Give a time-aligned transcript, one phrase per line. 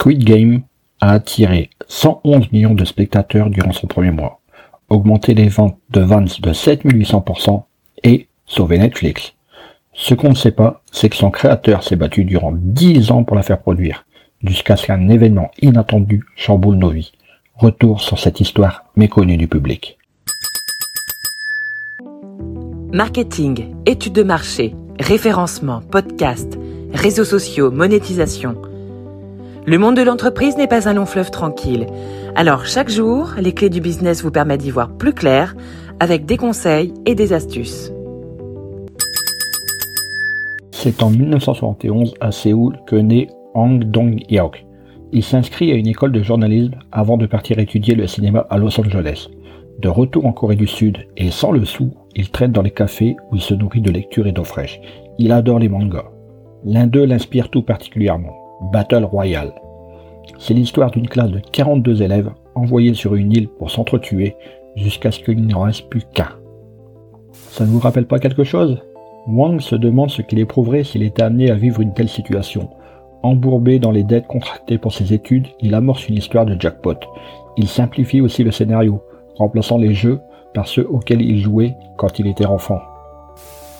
[0.00, 0.62] Squid Game
[1.02, 4.40] a attiré 111 millions de spectateurs durant son premier mois,
[4.88, 7.64] augmenté les ventes de Vance de 7800%
[8.04, 9.34] et sauvé Netflix.
[9.92, 13.36] Ce qu'on ne sait pas, c'est que son créateur s'est battu durant 10 ans pour
[13.36, 14.06] la faire produire,
[14.42, 17.12] jusqu'à ce qu'un événement inattendu chamboule nos vies.
[17.56, 19.98] Retour sur cette histoire méconnue du public.
[22.90, 26.58] Marketing, études de marché, référencement, podcast,
[26.94, 28.56] réseaux sociaux, monétisation.
[29.70, 31.86] Le monde de l'entreprise n'est pas un long fleuve tranquille.
[32.34, 35.54] Alors chaque jour, les clés du business vous permettent d'y voir plus clair
[36.00, 37.92] avec des conseils et des astuces.
[40.72, 44.66] C'est en 1971 à Séoul que naît Hang Dong-hyuk.
[45.12, 48.80] Il s'inscrit à une école de journalisme avant de partir étudier le cinéma à Los
[48.80, 49.28] Angeles.
[49.78, 53.14] De retour en Corée du Sud et sans le sou, il traîne dans les cafés
[53.30, 54.80] où il se nourrit de lecture et d'eau fraîche.
[55.20, 56.10] Il adore les mangas.
[56.64, 59.52] L'un d'eux l'inspire tout particulièrement, Battle Royale.
[60.38, 64.36] C'est l'histoire d'une classe de 42 élèves envoyés sur une île pour s'entretuer
[64.76, 66.28] jusqu'à ce qu'il n'en reste plus qu'un.
[67.32, 68.78] Ça ne vous rappelle pas quelque chose?
[69.26, 72.70] Wang se demande ce qu'il éprouverait s'il était amené à vivre une telle situation.
[73.22, 76.96] Embourbé dans les dettes contractées pour ses études, il amorce une histoire de jackpot.
[77.56, 79.02] Il simplifie aussi le scénario,
[79.36, 80.20] remplaçant les jeux
[80.54, 82.80] par ceux auxquels il jouait quand il était enfant.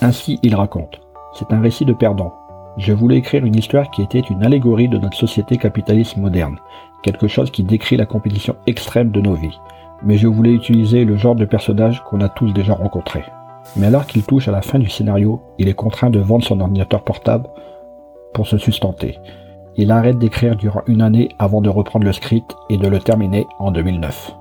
[0.02, 1.00] Ainsi, il raconte.
[1.34, 2.34] C'est un récit de perdant.
[2.80, 6.56] Je voulais écrire une histoire qui était une allégorie de notre société capitaliste moderne,
[7.02, 9.58] quelque chose qui décrit la compétition extrême de nos vies.
[10.02, 13.22] Mais je voulais utiliser le genre de personnage qu'on a tous déjà rencontré.
[13.76, 16.58] Mais alors qu'il touche à la fin du scénario, il est contraint de vendre son
[16.58, 17.50] ordinateur portable
[18.32, 19.18] pour se sustenter.
[19.76, 23.46] Il arrête d'écrire durant une année avant de reprendre le script et de le terminer
[23.58, 24.34] en 2009.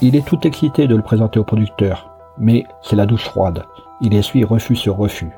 [0.00, 3.62] Il est tout excité de le présenter au producteur, mais c'est la douche froide.
[4.00, 5.32] Il essuie refus sur refus.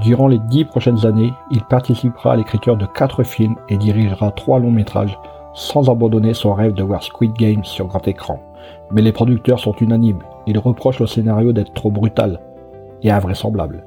[0.00, 4.60] Durant les dix prochaines années, il participera à l'écriture de quatre films et dirigera trois
[4.60, 5.18] longs métrages,
[5.54, 8.40] sans abandonner son rêve de voir Squid Game sur grand écran.
[8.92, 10.22] Mais les producteurs sont unanimes.
[10.46, 12.38] Ils reprochent le scénario d'être trop brutal,
[13.02, 13.84] et invraisemblable.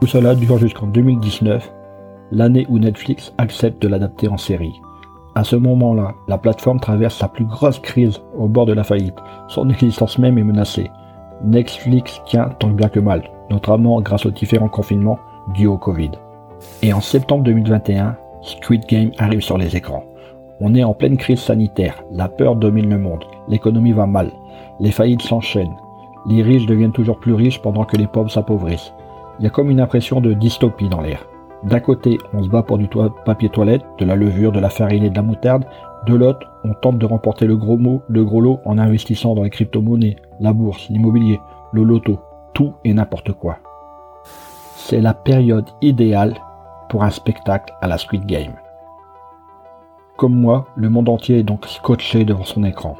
[0.00, 1.72] Tout cela dure jusqu'en 2019,
[2.30, 4.80] l'année où Netflix accepte de l'adapter en série.
[5.34, 9.18] À ce moment-là, la plateforme traverse sa plus grosse crise au bord de la faillite.
[9.48, 10.90] Son existence même est menacée.
[11.44, 15.18] Netflix tient tant bien que mal, notamment grâce aux différents confinements
[15.54, 16.10] dus au Covid.
[16.82, 20.04] Et en septembre 2021, Squid Game arrive sur les écrans.
[20.60, 24.30] On est en pleine crise sanitaire, la peur domine le monde, l'économie va mal,
[24.80, 25.76] les faillites s'enchaînent,
[26.26, 28.92] les riches deviennent toujours plus riches pendant que les pauvres s'appauvrissent.
[29.38, 31.28] Il y a comme une impression de dystopie dans l'air.
[31.64, 32.88] D'un côté, on se bat pour du
[33.24, 35.64] papier toilette, de la levure, de la farine et de la moutarde.
[36.06, 39.42] De l'autre, on tente de remporter le gros mot, le gros lot en investissant dans
[39.42, 41.40] les crypto-monnaies, la bourse, l'immobilier,
[41.72, 42.18] le loto,
[42.54, 43.58] tout et n'importe quoi.
[44.80, 46.34] C'est la période idéale
[46.88, 48.52] pour un spectacle à la Squid Game.
[50.16, 52.96] Comme moi, le monde entier est donc scotché devant son écran.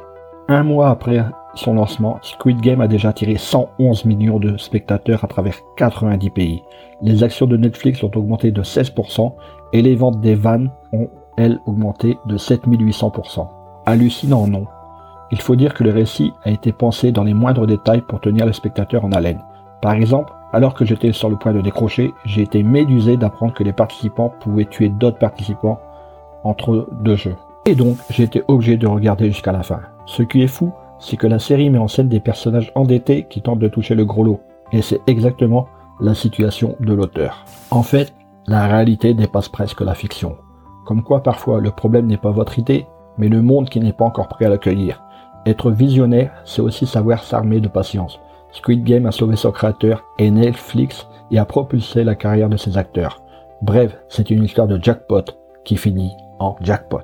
[0.49, 1.23] Un mois après
[1.55, 6.63] son lancement, Squid Game a déjà attiré 111 millions de spectateurs à travers 90 pays.
[7.01, 9.33] Les actions de Netflix ont augmenté de 16%
[9.71, 11.07] et les ventes des vannes ont,
[11.37, 13.47] elles, augmenté de 7800%.
[13.85, 14.65] Hallucinant, non?
[15.31, 18.45] Il faut dire que le récit a été pensé dans les moindres détails pour tenir
[18.45, 19.41] les spectateurs en haleine.
[19.81, 23.63] Par exemple, alors que j'étais sur le point de décrocher, j'ai été médusé d'apprendre que
[23.63, 25.79] les participants pouvaient tuer d'autres participants
[26.43, 27.35] entre deux jeux.
[27.65, 29.81] Et donc, j'ai été obligé de regarder jusqu'à la fin.
[30.05, 33.41] Ce qui est fou, c'est que la série met en scène des personnages endettés qui
[33.41, 34.41] tentent de toucher le gros lot.
[34.71, 35.67] Et c'est exactement
[35.99, 37.45] la situation de l'auteur.
[37.71, 38.13] En fait,
[38.47, 40.37] la réalité dépasse presque la fiction.
[40.85, 42.87] Comme quoi parfois le problème n'est pas votre idée,
[43.17, 45.03] mais le monde qui n'est pas encore prêt à l'accueillir.
[45.45, 48.19] Être visionnaire, c'est aussi savoir s'armer de patience.
[48.51, 52.77] Squid Game a sauvé son créateur et Netflix et a propulsé la carrière de ses
[52.77, 53.21] acteurs.
[53.61, 55.23] Bref, c'est une histoire de jackpot
[55.63, 57.01] qui finit en jackpot.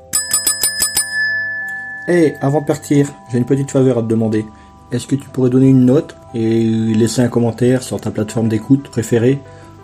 [2.08, 4.46] Hey, avant de partir, j'ai une petite faveur à te demander.
[4.92, 8.90] Est-ce que tu pourrais donner une note et laisser un commentaire sur ta plateforme d'écoute
[8.90, 9.40] préférée?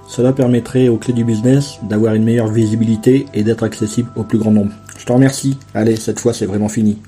[0.08, 4.38] Cela permettrait aux clés du business d'avoir une meilleure visibilité et d'être accessible au plus
[4.38, 4.74] grand nombre.
[4.98, 5.58] Je te remercie.
[5.74, 7.02] Allez, cette fois c'est vraiment fini.